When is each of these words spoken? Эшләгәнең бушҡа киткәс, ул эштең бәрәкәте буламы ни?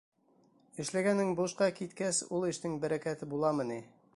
Эшләгәнең 0.83 1.29
бушҡа 1.41 1.67
киткәс, 1.81 2.23
ул 2.39 2.49
эштең 2.51 2.81
бәрәкәте 2.87 3.29
буламы 3.35 3.69
ни? 3.75 3.79